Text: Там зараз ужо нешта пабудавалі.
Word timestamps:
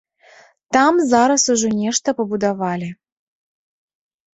Там 0.77 0.93
зараз 1.11 1.47
ужо 1.57 1.69
нешта 1.83 2.09
пабудавалі. 2.23 2.93